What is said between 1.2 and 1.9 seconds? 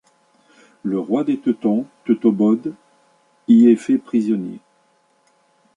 des Teutons